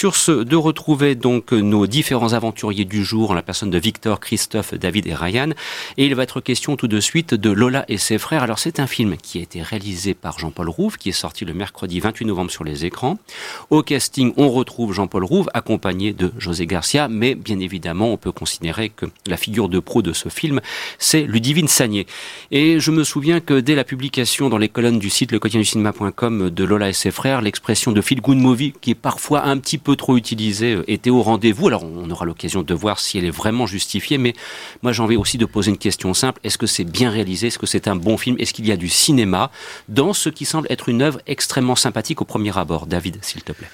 sur 0.00 0.16
ce 0.16 0.32
de 0.32 0.56
retrouver 0.56 1.14
donc 1.14 1.52
nos 1.52 1.86
différents 1.86 2.32
aventuriers 2.32 2.86
du 2.86 3.04
jour 3.04 3.34
la 3.34 3.42
personne 3.42 3.68
de 3.68 3.76
Victor, 3.76 4.18
Christophe, 4.18 4.72
David 4.72 5.06
et 5.06 5.14
Ryan. 5.14 5.50
Et 5.98 6.06
il 6.06 6.14
va 6.14 6.22
être 6.22 6.40
question 6.40 6.74
tout 6.74 6.88
de 6.88 7.00
suite 7.00 7.34
de 7.34 7.50
Lola 7.50 7.84
et 7.86 7.98
ses 7.98 8.16
frères. 8.16 8.42
Alors 8.42 8.58
c'est 8.58 8.80
un 8.80 8.86
film 8.86 9.18
qui 9.18 9.40
a 9.40 9.42
été 9.42 9.60
réalisé 9.60 10.14
par 10.14 10.38
Jean-Paul 10.38 10.70
Rouve, 10.70 10.96
qui 10.96 11.10
est 11.10 11.12
sorti 11.12 11.44
le 11.44 11.52
mercredi 11.52 12.00
28 12.00 12.24
novembre 12.24 12.50
sur 12.50 12.64
les 12.64 12.86
écrans. 12.86 13.18
Au 13.68 13.82
casting, 13.82 14.32
on 14.38 14.48
retrouve 14.48 14.94
Jean-Paul 14.94 15.22
Rouve 15.22 15.50
accompagné 15.52 16.14
de 16.14 16.32
José 16.38 16.66
Garcia, 16.66 17.06
mais 17.08 17.34
bien 17.34 17.60
évidemment, 17.60 18.10
on 18.10 18.16
peut 18.16 18.32
considérer 18.32 18.88
que 18.88 19.04
la 19.26 19.36
figure 19.36 19.68
de 19.68 19.80
pro 19.80 20.00
de 20.00 20.14
ce 20.14 20.30
film, 20.30 20.62
c'est 20.98 21.24
Ludivine 21.24 21.68
Sagné. 21.68 22.06
Et 22.50 22.80
je 22.80 22.90
me 22.90 23.04
souviens 23.04 23.40
que 23.40 23.60
dès 23.60 23.74
la 23.74 23.84
publication 23.84 24.48
dans 24.48 24.56
les 24.56 24.70
colonnes 24.70 24.98
du 24.98 25.10
site 25.10 25.34
cinéma.com 25.62 26.48
de 26.48 26.64
Lola 26.64 26.88
et 26.88 26.94
ses 26.94 27.10
frères, 27.10 27.42
l'expression 27.42 27.92
de 27.92 28.00
feel 28.00 28.22
good 28.22 28.38
movie, 28.38 28.72
qui 28.80 28.92
est 28.92 28.94
parfois 28.94 29.44
un 29.44 29.58
petit 29.58 29.76
peu 29.76 29.89
trop 29.96 30.16
utilisée, 30.16 30.74
euh, 30.74 30.90
était 30.90 31.10
au 31.10 31.22
rendez-vous. 31.22 31.68
Alors 31.68 31.84
on 31.84 32.10
aura 32.10 32.24
l'occasion 32.24 32.62
de 32.62 32.74
voir 32.74 32.98
si 32.98 33.18
elle 33.18 33.24
est 33.24 33.30
vraiment 33.30 33.66
justifiée, 33.66 34.18
mais 34.18 34.34
moi 34.82 34.92
j'ai 34.92 35.02
envie 35.02 35.16
aussi 35.16 35.38
de 35.38 35.46
poser 35.46 35.70
une 35.70 35.78
question 35.78 36.14
simple. 36.14 36.40
Est-ce 36.44 36.58
que 36.58 36.66
c'est 36.66 36.84
bien 36.84 37.10
réalisé? 37.10 37.48
Est-ce 37.48 37.58
que 37.58 37.66
c'est 37.66 37.88
un 37.88 37.96
bon 37.96 38.16
film? 38.16 38.36
Est-ce 38.38 38.54
qu'il 38.54 38.66
y 38.66 38.72
a 38.72 38.76
du 38.76 38.88
cinéma 38.88 39.50
dans 39.88 40.12
ce 40.12 40.28
qui 40.28 40.44
semble 40.44 40.66
être 40.70 40.88
une 40.88 41.02
œuvre 41.02 41.20
extrêmement 41.26 41.76
sympathique 41.76 42.20
au 42.20 42.24
premier 42.24 42.56
abord? 42.56 42.86
David, 42.86 43.18
s'il 43.22 43.42
te 43.42 43.52
plaît. 43.52 43.68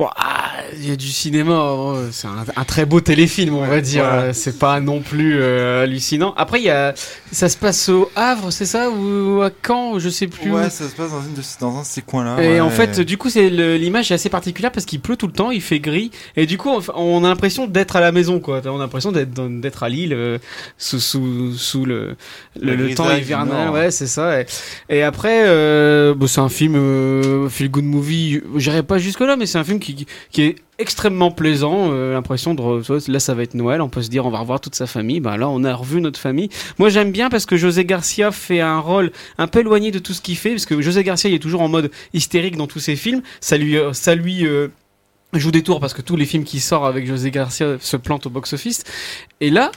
Il 0.00 0.88
y 0.88 0.92
a 0.92 0.96
du 0.96 1.08
cinéma, 1.08 1.72
oh, 1.72 1.96
c'est 2.12 2.28
un, 2.28 2.64
très 2.64 2.84
beau 2.84 3.00
téléfilm, 3.00 3.56
on 3.56 3.66
va 3.66 3.80
dire. 3.80 4.04
C'est 4.32 4.56
pas 4.56 4.78
non 4.80 5.00
plus 5.00 5.40
euh, 5.40 5.82
hallucinant. 5.82 6.34
Après, 6.36 6.60
il 6.60 6.66
y 6.66 6.70
a, 6.70 6.94
ça 7.32 7.48
se 7.48 7.56
passe 7.56 7.88
au 7.88 8.08
Havre, 8.14 8.52
c'est 8.52 8.66
ça, 8.66 8.90
ou 8.90 9.42
à 9.42 9.50
Caen, 9.66 9.98
je 9.98 10.08
sais 10.08 10.28
plus. 10.28 10.52
Ouais, 10.52 10.70
ça 10.70 10.88
se 10.88 10.94
passe 10.94 11.10
dans, 11.10 11.22
une 11.22 11.34
de, 11.34 11.42
dans 11.60 11.78
un 11.78 11.80
de 11.80 11.86
ces 11.86 12.02
coins-là. 12.02 12.40
Et 12.42 12.60
en 12.60 12.70
fait, 12.70 13.00
du 13.00 13.18
coup, 13.18 13.28
c'est 13.28 13.50
l'image 13.50 14.12
est 14.12 14.14
assez 14.14 14.28
particulière 14.28 14.70
parce 14.70 14.86
qu'il 14.86 15.00
pleut 15.00 15.16
tout 15.16 15.26
le 15.26 15.32
temps, 15.32 15.50
il 15.50 15.62
fait 15.62 15.80
gris, 15.80 16.12
et 16.36 16.46
du 16.46 16.58
coup, 16.58 16.70
on 16.94 17.24
a 17.24 17.28
l'impression 17.28 17.66
d'être 17.66 17.96
à 17.96 18.00
la 18.00 18.12
maison, 18.12 18.38
quoi. 18.38 18.60
On 18.66 18.76
a 18.76 18.78
l'impression 18.78 19.10
d'être 19.10 19.82
à 19.82 19.88
Lille 19.88 20.12
euh, 20.12 20.38
sous, 20.76 21.00
sous, 21.00 21.56
sous 21.56 21.84
le 21.84 22.16
le, 22.60 22.94
temps 22.94 23.10
hivernal, 23.10 23.70
ouais, 23.70 23.90
c'est 23.90 24.06
ça. 24.06 24.42
Et, 24.88 25.02
après, 25.02 25.42
euh, 25.46 26.14
bon, 26.14 26.26
c'est 26.26 26.40
un 26.40 26.48
film 26.48 27.48
feel 27.48 27.70
good 27.70 27.84
movie. 27.84 28.40
J'irai 28.56 28.82
pas 28.82 28.98
jusque 28.98 29.20
là, 29.20 29.36
mais 29.36 29.46
c'est 29.46 29.58
un 29.58 29.64
film 29.64 29.80
qui 29.80 29.87
qui, 29.94 30.42
est 30.42 30.56
extrêmement 30.78 31.30
plaisant. 31.30 31.90
Euh, 31.90 32.12
l'impression 32.12 32.54
de 32.54 33.12
là, 33.12 33.20
ça 33.20 33.34
va 33.34 33.42
être 33.42 33.54
Noël. 33.54 33.80
On 33.80 33.88
peut 33.88 34.02
se 34.02 34.08
dire, 34.08 34.26
on 34.26 34.30
va 34.30 34.38
revoir 34.38 34.60
toute 34.60 34.74
sa 34.74 34.86
famille. 34.86 35.20
Ben 35.20 35.36
là, 35.36 35.48
on 35.48 35.64
a 35.64 35.74
revu 35.74 36.00
notre 36.00 36.20
famille. 36.20 36.48
Moi, 36.78 36.88
j'aime 36.88 37.12
bien 37.12 37.28
parce 37.28 37.46
que 37.46 37.56
José 37.56 37.84
Garcia 37.84 38.30
fait 38.30 38.60
un 38.60 38.78
rôle 38.78 39.12
un 39.38 39.46
peu 39.46 39.60
éloigné 39.60 39.90
de 39.90 39.98
tout 39.98 40.12
ce 40.12 40.20
qu'il 40.20 40.36
fait, 40.36 40.50
parce 40.50 40.66
que 40.66 40.80
José 40.80 41.02
Garcia, 41.04 41.30
il 41.30 41.34
est 41.34 41.40
toujours 41.40 41.62
en 41.62 41.68
mode 41.68 41.90
hystérique 42.12 42.56
dans 42.56 42.66
tous 42.66 42.80
ses 42.80 42.96
films. 42.96 43.22
Ça 43.40 43.56
lui, 43.56 43.76
euh, 43.76 43.92
ça 43.92 44.14
lui 44.14 44.46
euh, 44.46 44.68
joue 45.32 45.50
des 45.50 45.62
tours 45.62 45.80
parce 45.80 45.94
que 45.94 46.02
tous 46.02 46.16
les 46.16 46.26
films 46.26 46.44
qui 46.44 46.60
sortent 46.60 46.86
avec 46.86 47.06
José 47.06 47.30
Garcia 47.30 47.76
se 47.80 47.96
plantent 47.96 48.26
au 48.26 48.30
box-office. 48.30 48.84
Et 49.40 49.50
là, 49.50 49.70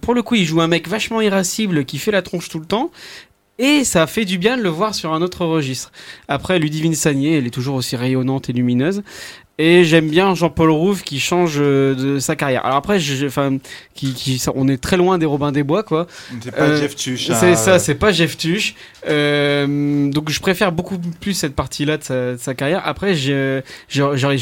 pour 0.00 0.14
le 0.14 0.22
coup, 0.22 0.34
il 0.34 0.46
joue 0.46 0.62
un 0.62 0.66
mec 0.66 0.88
vachement 0.88 1.20
irascible 1.20 1.84
qui 1.84 1.98
fait 1.98 2.10
la 2.10 2.22
tronche 2.22 2.48
tout 2.48 2.58
le 2.58 2.64
temps. 2.64 2.90
Et 3.58 3.84
ça 3.84 4.06
fait 4.08 4.24
du 4.24 4.36
bien 4.36 4.56
de 4.56 4.62
le 4.62 4.68
voir 4.68 4.94
sur 4.94 5.12
un 5.12 5.22
autre 5.22 5.44
registre. 5.44 5.92
Après, 6.26 6.58
Ludivine 6.58 6.94
Sagné, 6.94 7.38
elle 7.38 7.46
est 7.46 7.50
toujours 7.50 7.76
aussi 7.76 7.94
rayonnante 7.94 8.48
et 8.48 8.52
lumineuse. 8.52 9.02
Et 9.56 9.84
j'aime 9.84 10.08
bien 10.08 10.34
Jean-Paul 10.34 10.70
Rouve 10.70 11.04
qui 11.04 11.20
change 11.20 11.58
euh, 11.58 11.94
de 11.94 12.18
sa 12.18 12.34
carrière. 12.34 12.64
Alors 12.66 12.78
après, 12.78 12.98
enfin, 13.24 13.58
qui, 13.94 14.12
qui, 14.12 14.42
on 14.52 14.66
est 14.66 14.82
très 14.82 14.96
loin 14.96 15.16
des 15.16 15.26
Robins 15.26 15.52
des 15.52 15.62
Bois, 15.62 15.84
quoi. 15.84 16.08
C'est 16.42 16.50
pas 16.50 16.62
euh, 16.62 16.80
Jeff 16.80 16.96
Tuch. 16.96 17.26
C'est 17.28 17.32
hein. 17.32 17.54
ça, 17.54 17.78
c'est 17.78 17.94
pas 17.94 18.10
Jeff 18.10 18.36
Tuch. 18.36 18.74
Euh, 19.06 20.10
donc 20.10 20.30
je 20.30 20.40
préfère 20.40 20.72
beaucoup 20.72 20.98
plus 21.20 21.34
cette 21.34 21.54
partie-là 21.54 21.98
de, 21.98 22.36
sa, 22.36 22.54
carrière. 22.54 22.82
Après, 22.84 23.14
j'ai 23.14 23.62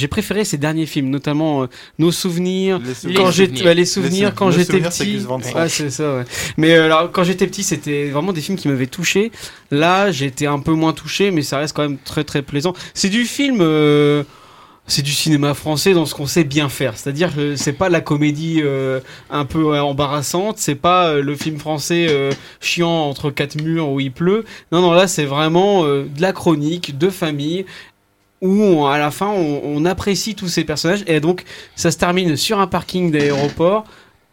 préféré 0.08 0.46
ses 0.46 0.56
derniers 0.56 0.86
films, 0.86 1.10
notamment 1.10 1.66
Nos 1.98 2.10
souvenirs, 2.10 2.80
les 3.04 3.12
quand 3.12 3.30
j'étais 3.30 3.74
les 3.74 3.84
souvenirs 3.84 4.34
quand 4.34 4.50
j'étais 4.50 4.80
petit. 4.80 5.26
Ah, 5.54 5.68
c'est 5.68 5.90
ça. 5.90 6.16
Ouais. 6.16 6.24
Mais 6.56 6.72
alors 6.72 7.12
quand 7.12 7.24
j'étais 7.24 7.46
petit, 7.46 7.64
c'était 7.64 8.08
vraiment 8.08 8.32
des 8.32 8.40
films 8.40 8.56
qui 8.56 8.68
m'avaient 8.68 8.86
touché. 8.86 9.30
Là, 9.70 10.10
j'étais 10.10 10.46
un 10.46 10.58
peu 10.58 10.72
moins 10.72 10.94
touché, 10.94 11.30
mais 11.30 11.42
ça 11.42 11.58
reste 11.58 11.76
quand 11.76 11.82
même 11.82 11.98
très 12.02 12.24
très 12.24 12.40
plaisant. 12.40 12.72
C'est 12.94 13.10
du 13.10 13.26
film 13.26 13.62
c'est 14.92 15.02
du 15.02 15.12
cinéma 15.12 15.54
français 15.54 15.94
dans 15.94 16.04
ce 16.04 16.14
qu'on 16.14 16.26
sait 16.26 16.44
bien 16.44 16.68
faire. 16.68 16.98
C'est-à-dire 16.98 17.34
que 17.34 17.56
c'est 17.56 17.72
pas 17.72 17.88
la 17.88 18.02
comédie 18.02 18.60
euh, 18.62 19.00
un 19.30 19.46
peu 19.46 19.80
embarrassante, 19.80 20.58
c'est 20.58 20.74
pas 20.74 21.08
euh, 21.08 21.22
le 21.22 21.34
film 21.34 21.58
français 21.58 22.08
euh, 22.10 22.30
chiant 22.60 22.90
entre 22.90 23.30
quatre 23.30 23.60
murs 23.60 23.88
où 23.88 24.00
il 24.00 24.12
pleut. 24.12 24.44
Non, 24.70 24.82
non, 24.82 24.92
là 24.92 25.06
c'est 25.06 25.24
vraiment 25.24 25.84
de 25.84 26.20
la 26.20 26.32
chronique 26.32 26.98
de 26.98 27.08
famille 27.08 27.64
où 28.42 28.86
à 28.86 28.98
la 28.98 29.10
fin 29.10 29.28
on, 29.28 29.84
apprécie 29.86 30.34
tous 30.34 30.48
ces 30.48 30.64
personnages 30.64 31.04
et 31.06 31.20
donc 31.20 31.44
ça 31.74 31.90
se 31.90 31.96
termine 31.96 32.36
sur 32.36 32.60
un 32.60 32.66
parking 32.66 33.10
d'aéroport 33.10 33.84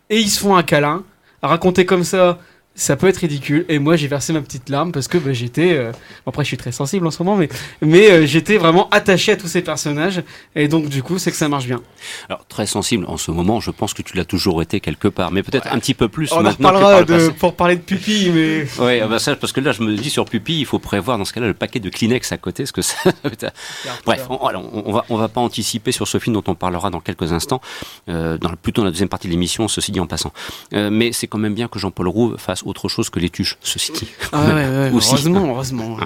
et 0.09 0.20
ils 0.20 0.30
se 0.30 0.41
font 0.41 0.56
un 0.56 0.64
câlin. 0.64 1.03
Raconté 1.41 1.86
comme 1.86 2.03
ça, 2.03 2.38
ça 2.79 2.95
peut 2.95 3.07
être 3.07 3.17
ridicule. 3.17 3.66
Et 3.67 3.78
moi, 3.78 3.97
j'ai 3.97 4.07
versé 4.07 4.31
ma 4.31 4.41
petite 4.41 4.69
larme 4.69 4.91
parce 4.91 5.07
que 5.07 5.17
bah, 5.17 5.34
j'étais. 5.34 5.73
Euh, 5.73 5.91
après, 6.25 6.44
je 6.44 6.47
suis 6.47 6.57
très 6.57 6.72
sensible 6.72 7.06
en 7.06 7.12
ce 7.12 7.22
moment, 7.22 7.35
mais, 7.35 7.50
mais 7.81 8.09
euh, 8.09 8.25
j'étais 8.25 8.57
vraiment 8.57 8.90
attaché 8.90 9.34
à 9.34 9.35
tous 9.35 9.47
ces 9.47 9.62
personnages. 9.62 10.23
Et 10.56 10.69
donc, 10.69 10.88
du 10.88 11.03
coup, 11.03 11.19
c'est 11.19 11.29
que 11.29 11.38
ça 11.38 11.50
marche 11.50 11.66
bien. 11.66 11.81
Alors, 12.29 12.45
très 12.47 12.66
sensible 12.66 13.06
en 13.07 13.17
ce 13.17 13.31
moment, 13.31 13.59
je 13.59 13.72
pense 13.72 13.94
que 13.94 14.01
tu 14.01 14.16
l'as 14.16 14.23
toujours 14.23 14.62
été 14.62 14.79
quelque 14.79 15.09
part, 15.09 15.31
mais 15.31 15.44
peut-être 15.44 15.67
un 15.72 15.78
petit 15.78 15.94
peu 15.94 16.07
plus 16.07 16.31
On 16.31 16.41
maintenant. 16.41 16.69
On 16.69 16.73
reparlera 16.73 17.03
de, 17.03 17.29
pour 17.29 17.56
parler 17.56 17.75
de 17.75 17.81
pupille, 17.81 18.31
mais. 18.31 18.66
Oui, 18.79 19.01
ah 19.01 19.07
bah 19.07 19.19
ça, 19.19 19.35
parce 19.35 19.51
que 19.51 19.59
là, 19.59 19.73
je 19.73 19.84
me 19.84 19.94
dis 19.96 20.09
sur 20.09 20.23
pupille, 20.23 20.61
il 20.61 20.66
faut 20.66 20.79
prévoir 20.79 21.17
dans 21.17 21.25
ce 21.25 21.34
cas-là 21.34 21.47
le 21.47 21.53
paquet 21.53 21.81
de 21.81 21.90
Kleenex 21.90 22.31
à 22.31 22.38
côté, 22.38 22.66
ce 22.66 22.72
que 22.72 22.81
ça. 22.81 22.96
Bref, 24.06 24.25
on, 24.29 24.40
on, 24.41 24.91
va, 24.94 25.06
on 25.09 25.17
va 25.17 25.28
pas 25.28 25.41
anticiper 25.41 25.91
sur 25.91 26.07
ce 26.07 26.17
film 26.17 26.34
dont 26.34 26.44
on 26.47 26.56
parlera 26.56 26.90
dans 26.90 27.01
quelques 27.01 27.34
instants, 27.34 27.59
euh, 28.07 28.38
dans, 28.38 28.50
plutôt 28.56 28.81
dans 28.81 28.85
la 28.85 28.91
deuxième 28.91 29.09
partie 29.09 29.28
de 29.28 29.34
l'émission, 29.34 29.67
ceci 29.67 29.91
dit 29.91 30.00
en 30.00 30.07
passant. 30.07 30.31
mais 30.72 31.11
c'est 31.11 31.28
quand 31.28 31.40
même 31.40 31.53
bien 31.53 31.67
que 31.67 31.78
Jean-Paul 31.78 32.07
Roux 32.07 32.35
fasse 32.38 32.63
autre 32.69 32.88
chose 32.90 33.09
que 33.09 33.19
les 33.19 33.30
tuches, 33.30 33.57
ceci 33.62 33.91
dit. 33.91 34.07
Ah 34.31 34.46
ouais, 34.46 34.53
ouais, 34.53 34.91
heureusement, 34.94 35.47
heureusement. 35.47 35.97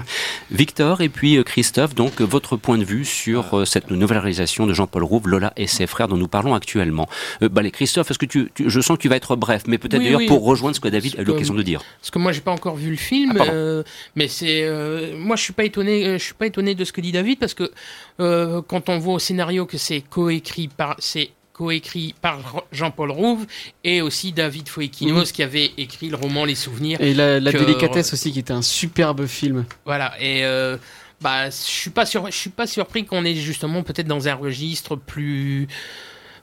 Victor 0.50 1.00
et 1.00 1.08
puis 1.08 1.36
euh, 1.36 1.42
Christophe, 1.42 1.94
donc 1.94 2.20
votre 2.20 2.56
point 2.56 2.78
de 2.78 2.84
vue 2.84 3.04
sur 3.04 3.58
euh, 3.58 3.64
cette 3.64 3.90
nouvelle 3.90 4.18
réalisation 4.18 4.66
de 4.66 4.74
Jean-Paul 4.74 5.04
Rouve, 5.04 5.28
Lola 5.28 5.52
et 5.56 5.66
ses 5.66 5.86
frères 5.86 6.08
dont 6.08 6.16
nous 6.16 6.28
parlons 6.28 6.54
actuellement. 6.54 7.08
Euh, 7.42 7.48
bah, 7.48 7.62
les 7.62 7.70
Christophe, 7.70 8.10
est-ce 8.10 8.18
que 8.18 8.26
tu, 8.26 8.50
je 8.58 8.80
sens 8.80 8.96
que 8.96 9.02
tu 9.02 9.08
vas 9.08 9.16
être 9.16 9.36
bref, 9.36 9.64
mais 9.66 9.78
peut-être 9.78 10.02
d'ailleurs 10.02 10.26
pour 10.26 10.44
rejoindre 10.44 10.74
ce 10.74 10.80
que 10.80 10.88
David 10.88 11.16
a 11.18 11.22
eu 11.22 11.24
l'occasion 11.24 11.54
de 11.54 11.62
dire. 11.62 11.82
Parce 12.00 12.10
que 12.10 12.18
moi, 12.18 12.32
j'ai 12.32 12.40
pas 12.40 12.52
encore 12.52 12.76
vu 12.76 12.90
le 12.90 12.96
film, 12.96 13.38
ah, 13.40 13.82
mais 14.16 14.28
c'est, 14.28 14.68
moi, 15.16 15.36
je 15.36 15.42
suis 15.42 15.52
pas 15.52 15.64
étonné, 15.64 16.18
je 16.18 16.24
suis 16.24 16.34
pas 16.34 16.46
étonné 16.46 16.74
de 16.74 16.84
ce 16.84 16.92
que 16.92 17.00
dit 17.00 17.12
David 17.12 17.38
parce 17.38 17.54
que 17.54 17.70
quand 18.18 18.88
on 18.88 18.98
voit 18.98 19.14
au 19.14 19.18
scénario 19.18 19.66
que 19.66 19.78
c'est 19.78 20.00
coécrit 20.00 20.68
par, 20.68 20.96
c'est 20.98 21.30
coécrit 21.54 22.14
par 22.20 22.64
Jean-Paul 22.72 23.12
Rouve 23.12 23.46
et 23.84 24.02
aussi 24.02 24.32
David 24.32 24.68
Foekinos 24.68 25.32
qui 25.32 25.42
avait 25.42 25.70
écrit 25.78 26.10
le 26.10 26.16
roman 26.16 26.44
Les 26.44 26.56
Souvenirs. 26.56 27.00
Et 27.00 27.14
la, 27.14 27.40
délicatesse 27.40 28.12
aussi 28.12 28.32
qui 28.32 28.40
était 28.40 28.52
un 28.52 28.60
superbe 28.60 29.24
film. 29.26 29.64
Voilà 29.86 30.12
et 30.20 30.44
euh, 30.44 30.76
bah 31.20 31.46
je 31.46 31.54
suis 31.54 31.90
pas 31.90 32.04
je 32.04 32.30
suis 32.30 32.50
pas 32.50 32.66
surpris 32.66 33.06
qu'on 33.06 33.24
est 33.24 33.36
justement 33.36 33.82
peut-être 33.84 34.08
dans 34.08 34.28
un 34.28 34.34
registre 34.34 34.96
plus 34.96 35.68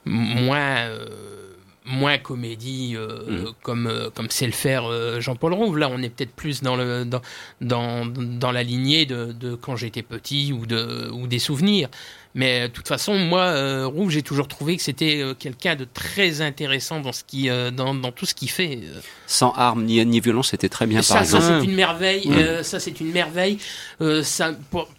moins 0.06 0.78
euh, 0.86 1.06
moins 1.84 2.16
comédie 2.16 2.94
euh, 2.96 3.48
mm. 3.48 3.52
comme 3.62 4.10
comme 4.14 4.30
sait 4.30 4.46
le 4.46 4.52
faire 4.52 4.84
Jean-Paul 5.20 5.52
Rouve 5.52 5.76
là 5.76 5.90
on 5.92 6.00
est 6.02 6.08
peut-être 6.08 6.32
plus 6.32 6.62
dans 6.62 6.74
le 6.74 7.04
dans, 7.04 7.20
dans, 7.60 8.06
dans 8.06 8.50
la 8.50 8.62
lignée 8.62 9.04
de, 9.04 9.32
de 9.32 9.56
quand 9.56 9.76
j'étais 9.76 10.02
petit 10.02 10.54
ou 10.54 10.64
de 10.64 11.10
ou 11.12 11.26
des 11.26 11.38
souvenirs 11.38 11.90
mais 12.34 12.62
euh, 12.62 12.68
de 12.68 12.72
toute 12.72 12.88
façon, 12.88 13.14
moi, 13.18 13.42
euh, 13.42 13.86
Rouge, 13.86 14.14
j'ai 14.14 14.22
toujours 14.22 14.48
trouvé 14.48 14.76
que 14.76 14.82
c'était 14.82 15.20
euh, 15.20 15.34
quelqu'un 15.34 15.76
de 15.76 15.84
très 15.84 16.40
intéressant 16.40 17.00
dans, 17.00 17.12
ce 17.12 17.24
qui, 17.24 17.48
dans, 17.48 17.94
dans, 17.94 18.12
tout 18.12 18.26
ce 18.26 18.34
qu'il 18.34 18.50
fait. 18.50 18.80
Sans 19.26 19.52
armes 19.52 19.84
ni, 19.84 20.04
ni 20.06 20.20
violence, 20.20 20.50
c'était 20.50 20.68
très 20.68 20.86
bien, 20.86 21.02
ça, 21.02 21.14
par 21.14 21.22
exemple. 21.24 21.42
Ça, 21.42 21.60
c'est 21.60 21.66
une 21.66 21.74
merveille. 21.74 22.30
Ça, 22.62 22.80
c'est 22.80 23.00
une 23.00 23.12
merveille. 23.12 23.58
ça, 24.22 24.52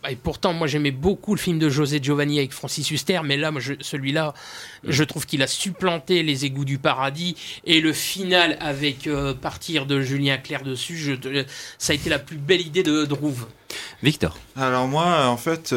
et 0.09 0.15
pourtant, 0.15 0.53
moi, 0.53 0.67
j'aimais 0.67 0.91
beaucoup 0.91 1.33
le 1.33 1.39
film 1.39 1.59
de 1.59 1.69
José 1.69 1.99
Giovanni 2.01 2.37
avec 2.39 2.53
Francis 2.53 2.89
Huster, 2.91 3.21
mais 3.23 3.37
là, 3.37 3.51
celui-là, 3.81 4.33
je 4.87 5.03
trouve 5.03 5.25
qu'il 5.25 5.41
a 5.41 5.47
supplanté 5.47 6.23
Les 6.23 6.45
égouts 6.45 6.65
du 6.65 6.77
paradis. 6.77 7.35
Et 7.65 7.81
le 7.81 7.93
final 7.93 8.57
avec 8.59 9.09
Partir 9.41 9.85
de 9.85 10.01
Julien 10.01 10.37
Clerc 10.37 10.63
dessus, 10.63 10.97
je, 10.97 11.43
ça 11.77 11.93
a 11.93 11.95
été 11.95 12.09
la 12.09 12.19
plus 12.19 12.37
belle 12.37 12.61
idée 12.61 12.83
de, 12.83 13.05
de 13.05 13.13
Rouve. 13.13 13.47
Victor. 14.03 14.37
Alors 14.55 14.87
moi, 14.87 15.25
en 15.27 15.37
fait, 15.37 15.73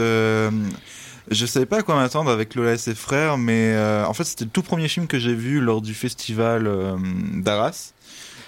je 1.30 1.46
savais 1.46 1.66
pas 1.66 1.78
à 1.78 1.82
quoi 1.82 1.96
m'attendre 1.96 2.30
avec 2.30 2.54
Lola 2.54 2.74
et 2.74 2.78
ses 2.78 2.94
frères, 2.94 3.38
mais 3.38 3.72
euh, 3.74 4.06
en 4.06 4.14
fait, 4.14 4.24
c'était 4.24 4.44
le 4.44 4.50
tout 4.50 4.62
premier 4.62 4.88
film 4.88 5.06
que 5.06 5.18
j'ai 5.18 5.34
vu 5.34 5.60
lors 5.60 5.82
du 5.82 5.94
festival 5.94 6.66
euh, 6.66 6.96
d'Arras. 7.34 7.92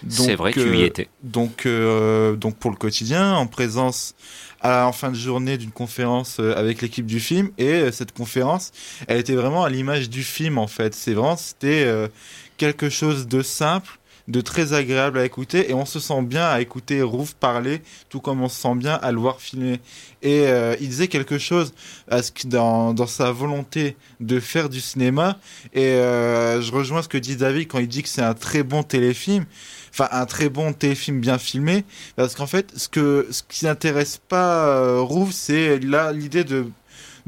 C'est 0.09 0.37
vrai, 0.37 0.53
tu 0.53 0.61
y 0.61 0.83
euh, 0.83 0.87
étais. 0.87 1.09
Donc, 1.25 1.67
donc 1.67 2.57
pour 2.57 2.71
le 2.71 2.77
quotidien, 2.77 3.35
en 3.35 3.49
présence 3.49 4.15
à, 4.61 4.87
en 4.87 4.93
fin 4.93 5.11
de 5.11 5.17
journée 5.17 5.59
d'une 5.59 5.73
conférence 5.73 6.39
avec 6.39 6.83
l'équipe 6.83 7.07
du 7.07 7.19
film, 7.19 7.51
et 7.59 7.91
cette 7.91 8.13
conférence, 8.13 8.71
elle 9.09 9.19
était 9.19 9.35
vraiment 9.35 9.65
à 9.65 9.71
l'image 9.71 10.09
du 10.09 10.23
film 10.23 10.59
en 10.59 10.69
fait. 10.69 10.95
C'est 10.95 11.15
vraiment, 11.15 11.37
c'était 11.37 12.09
quelque 12.59 12.91
chose 12.91 13.27
de 13.27 13.43
simple, 13.43 13.98
de 14.29 14.41
très 14.43 14.75
agréable 14.75 15.19
à 15.19 15.25
écouter 15.25 15.71
et 15.71 15.75
on 15.75 15.87
se 15.87 15.99
sent 15.99 16.23
bien 16.23 16.47
à 16.47 16.61
écouter 16.61 17.03
Rouve 17.03 17.35
parler, 17.35 17.83
tout 18.11 18.21
comme 18.21 18.43
on 18.43 18.49
se 18.49 18.61
sent 18.61 18.75
bien 18.77 18.95
à 18.95 19.11
le 19.11 19.19
voir 19.19 19.41
filmer. 19.41 19.81
Et 20.23 20.47
euh, 20.47 20.77
il 20.81 20.89
disait 20.89 21.09
quelque 21.09 21.39
chose 21.39 21.73
dans, 22.45 22.93
dans 22.93 23.07
sa 23.07 23.33
volonté 23.33 23.97
de 24.21 24.39
faire 24.39 24.69
du 24.69 24.81
cinéma. 24.81 25.39
Et 25.73 25.85
euh, 25.85 26.61
je 26.61 26.71
rejoins 26.73 27.03
ce 27.03 27.09
que 27.09 27.19
dit 27.19 27.37
David 27.37 27.69
quand 27.69 27.79
il 27.79 27.89
dit 27.89 28.03
que 28.03 28.09
c'est 28.09 28.23
un 28.23 28.35
très 28.35 28.63
bon 28.63 28.83
téléfilm 28.83 29.47
enfin 29.91 30.09
un 30.13 30.27
très 30.27 30.51
bon 30.51 30.73
téléfilm 30.75 31.19
bien 31.19 31.39
filmé 31.39 31.85
parce 32.15 32.35
qu'en 32.35 32.47
fait 32.47 32.71
ce 32.77 32.89
que 32.89 33.27
ce 33.31 33.43
qui 33.49 33.65
n'intéresse 33.65 34.21
pas 34.29 34.69
euh, 34.69 35.07
c'est 35.31 35.79
l'idée 35.79 36.45
de 36.45 36.67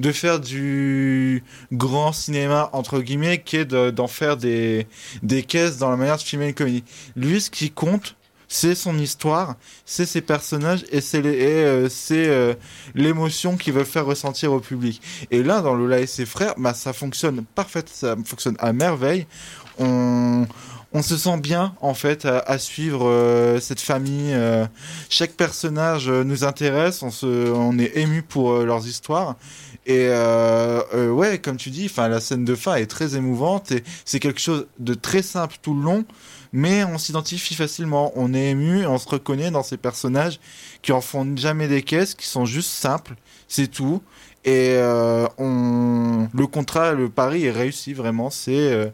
de 0.01 0.13
faire 0.13 0.41
du 0.41 1.45
grand 1.73 2.13
cinéma 2.13 2.71
entre 2.73 3.01
guillemets 3.01 3.43
qui 3.43 3.57
est 3.57 3.65
d'en 3.65 4.09
faire 4.09 4.37
des 4.37 4.87
des 5.23 5.43
caisses 5.43 5.79
dans 5.79 5.91
la 5.91 5.97
manière 5.97 6.17
de 6.17 6.23
filmer 6.23 6.49
une 6.49 6.55
comédie 6.55 6.85
lui 7.17 7.41
ce 7.41 7.51
qui 7.51 7.71
compte 7.71 8.17
c'est 8.53 8.75
son 8.75 8.99
histoire, 8.99 9.55
c'est 9.87 10.05
ses 10.05 10.21
personnages 10.21 10.85
et 10.91 11.01
c'est 11.01 11.23
euh, 11.25 11.89
euh, 12.11 12.55
l'émotion 12.97 13.57
qu'il 13.57 13.73
veut 13.75 13.85
faire 13.85 14.05
ressentir 14.05 14.53
au 14.53 14.59
public. 14.59 15.01
Et 15.31 15.45
là, 15.45 15.61
dans 15.61 15.73
Lola 15.73 16.01
et 16.01 16.09
ses 16.09 16.27
frères, 16.27 16.55
bah, 16.59 16.75
ça 16.75 16.93
fonctionne 16.93 17.45
parfaitement, 17.55 17.95
ça 17.95 18.17
fonctionne 18.27 18.57
à 18.59 18.73
merveille. 18.73 19.29
On 20.93 21.03
se 21.03 21.17
sent 21.17 21.39
bien 21.39 21.75
en 21.81 21.95
fait 21.95 22.25
à, 22.25 22.59
suivre 22.59 23.07
euh, 23.07 23.61
cette 23.61 23.81
famille. 23.81 24.33
Euh, 24.35 24.67
chaque 25.09 25.33
personnage 25.33 26.09
euh, 26.09 26.25
nous 26.25 26.45
intéresse, 26.45 27.03
on, 27.03 27.11
se, 27.11 27.27
on 27.53 27.79
est 27.79 27.97
ému 27.97 28.23
pour 28.23 28.59
leurs 28.61 28.87
histoires. 28.87 29.37
Et 29.87 30.09
ouais, 30.95 31.39
comme 31.39 31.57
tu 31.57 31.71
dis, 31.71 31.91
la 31.97 32.21
scène 32.21 32.45
de 32.45 32.55
fin 32.55 32.77
est 32.77 32.87
très 32.87 33.17
émouvante 33.17 33.73
et 33.73 33.83
c'est 34.05 34.21
quelque 34.21 34.41
chose 34.41 34.67
de 34.79 34.95
très 34.95 35.23
simple 35.23 35.57
tout 35.63 35.75
le 35.75 35.83
long, 35.83 36.05
mais 36.53 36.85
on 36.85 36.97
s'identifie 36.97 37.55
facilement. 37.55 38.13
On 38.15 38.33
est 38.33 38.51
ému, 38.51 38.87
on 38.87 38.99
se 38.99 39.09
reconnaît 39.09 39.51
dans 39.51 39.65
ces 39.65 39.79
personnages 39.79 40.39
qui 40.83 40.93
en 40.93 41.01
font 41.01 41.27
jamais 41.37 41.67
des 41.67 41.83
caisses, 41.83 42.15
qui 42.15 42.27
sont 42.27 42.45
juste 42.45 42.71
simples, 42.71 43.15
c'est 43.49 43.69
tout. 43.69 44.01
Et 44.45 44.77
on, 45.39 46.29
le 46.33 46.47
contrat, 46.47 46.93
le 46.93 47.09
pari 47.09 47.45
est 47.45 47.51
réussi 47.51 47.93
vraiment. 47.93 48.31
C'est 48.31 48.91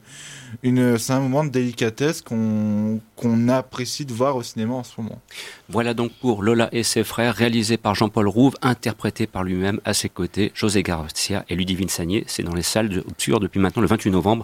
c'est 0.62 1.12
un 1.12 1.20
moment 1.20 1.44
de 1.44 1.50
délicatesse 1.50 2.22
qu'on 2.22 3.00
apprécie 3.48 4.04
de 4.04 4.12
voir 4.12 4.36
au 4.36 4.42
cinéma 4.42 4.74
en 4.74 4.84
ce 4.84 5.00
moment. 5.00 5.20
Voilà 5.68 5.94
donc 5.94 6.12
pour 6.20 6.42
Lola 6.42 6.68
et 6.72 6.82
ses 6.82 7.04
frères, 7.04 7.34
réalisé 7.34 7.76
par 7.76 7.94
Jean-Paul 7.94 8.28
Rouve, 8.28 8.54
interprété 8.62 9.26
par 9.26 9.44
lui-même 9.44 9.80
à 9.84 9.94
ses 9.94 10.08
côtés, 10.08 10.52
José 10.54 10.82
Garcia 10.82 11.44
et 11.48 11.56
Ludivine 11.56 11.88
Sagné. 11.88 12.24
C'est 12.26 12.42
dans 12.42 12.54
les 12.54 12.62
salles 12.62 12.88
de 12.88 13.04
depuis 13.40 13.60
maintenant 13.60 13.82
le 13.82 13.88
28 13.88 14.10
novembre 14.10 14.34